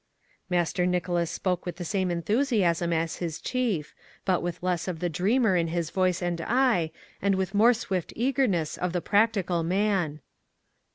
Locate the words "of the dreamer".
4.87-5.55